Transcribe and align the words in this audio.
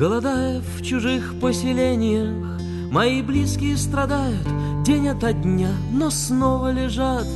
Голодая 0.00 0.62
в 0.62 0.80
чужих 0.82 1.38
поселениях, 1.38 2.58
Мои 2.90 3.20
близкие 3.20 3.76
страдают 3.76 4.48
день 4.82 5.08
ото 5.08 5.34
дня, 5.34 5.72
Но 5.92 6.08
снова 6.08 6.72
лежат. 6.72 7.26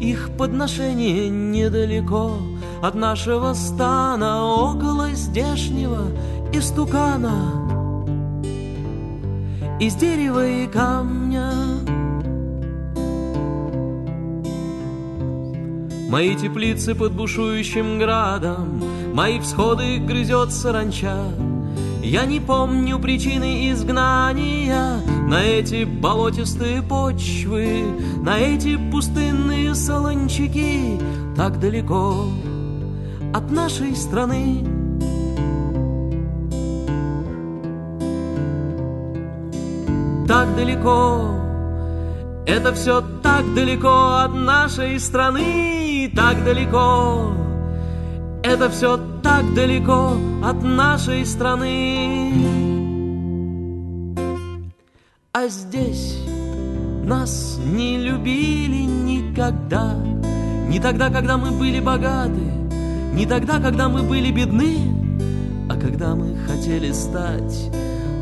Их 0.00 0.30
подношения 0.38 1.28
недалеко 1.28 2.38
От 2.80 2.94
нашего 2.94 3.52
стана, 3.52 4.42
около 4.42 5.10
здешнего 5.10 6.06
истукана. 6.50 7.52
Из 9.78 9.94
дерева 9.94 10.48
и 10.48 10.66
камня. 10.66 11.52
Мои 16.08 16.34
теплицы 16.36 16.94
под 16.94 17.12
бушующим 17.12 17.98
градом, 17.98 18.82
Мои 19.12 19.38
всходы 19.40 19.98
грызет 19.98 20.54
саранча. 20.54 21.47
Я 22.08 22.24
не 22.24 22.40
помню 22.40 22.98
причины 22.98 23.70
изгнания 23.70 25.02
На 25.28 25.42
эти 25.42 25.84
болотистые 25.84 26.82
почвы, 26.82 27.84
На 28.22 28.38
эти 28.38 28.78
пустынные 28.90 29.74
солончаки 29.74 30.98
Так 31.36 31.60
далеко 31.60 32.24
от 33.34 33.50
нашей 33.50 33.94
страны. 33.94 34.64
Так 40.26 40.56
далеко, 40.56 41.34
это 42.46 42.72
все 42.72 43.02
так 43.22 43.54
далеко 43.54 44.22
от 44.24 44.34
нашей 44.34 44.98
страны 44.98 46.10
так 46.14 46.42
далеко, 46.44 47.32
это 48.42 48.68
все 48.70 48.98
так 49.28 49.52
далеко 49.52 50.16
от 50.42 50.62
нашей 50.62 51.26
страны. 51.26 52.32
А 55.32 55.48
здесь 55.48 56.16
нас 57.04 57.60
не 57.62 57.98
любили 57.98 58.84
никогда, 58.84 59.94
не 60.68 60.80
тогда, 60.80 61.10
когда 61.10 61.36
мы 61.36 61.50
были 61.50 61.78
богаты, 61.78 62.46
не 63.12 63.26
тогда, 63.26 63.60
когда 63.60 63.90
мы 63.90 64.02
были 64.02 64.30
бедны, 64.30 64.78
а 65.68 65.76
когда 65.76 66.14
мы 66.14 66.34
хотели 66.46 66.90
стать 66.92 67.70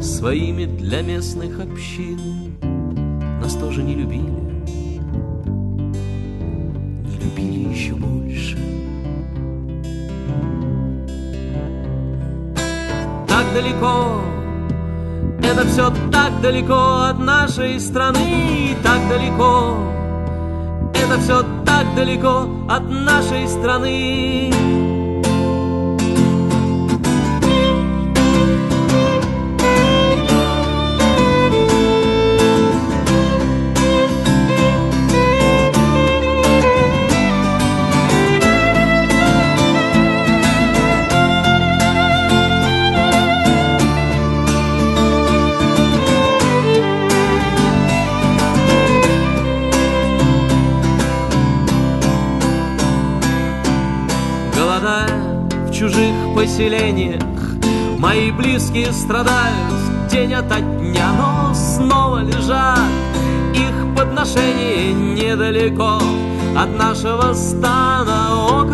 своими 0.03 0.65
для 0.65 1.03
местных 1.03 1.61
общин. 1.61 2.57
Нас 3.41 3.55
тоже 3.55 3.85
не 3.85 3.95
любили. 3.95 4.46
Далеко, 13.57 14.21
это 15.43 15.67
все 15.67 15.91
так 16.13 16.43
далеко 16.43 17.07
от 17.09 17.19
нашей 17.19 17.81
страны, 17.81 18.77
так 18.83 19.09
далеко, 19.09 19.79
это 20.93 21.19
все 21.21 21.43
так 21.65 21.95
далеко 21.95 22.47
от 22.69 22.83
нашей 22.91 23.49
страны. 23.49 24.86
Поселениях. 56.35 57.21
Мои 57.99 58.31
близкие 58.31 58.93
страдают 58.93 60.09
день 60.11 60.33
ото 60.33 60.61
дня 60.61 61.09
Но 61.19 61.55
снова 61.55 62.23
лежат. 62.23 62.79
Их 63.55 63.97
подношения 63.97 64.93
недалеко 64.93 66.01
От 66.57 66.79
нашего 66.79 67.35
стана, 67.35 68.65